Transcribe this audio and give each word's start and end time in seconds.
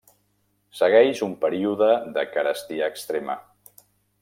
Segueix 0.79 1.21
un 1.27 1.35
període 1.43 1.91
de 2.17 2.25
carestia 2.33 2.89
extrema. 2.95 3.37